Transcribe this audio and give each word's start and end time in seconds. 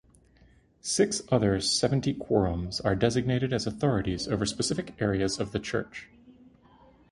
Six 0.81 1.21
other 1.31 1.59
seventy 1.61 2.15
quorums 2.15 2.83
are 2.83 2.95
designated 2.95 3.53
as 3.53 3.67
authorities 3.67 4.27
over 4.27 4.47
specific 4.47 4.99
areas 4.99 5.39
of 5.39 5.51
the 5.51 5.59
church. 5.59 6.09